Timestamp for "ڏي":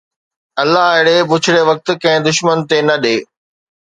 3.03-3.15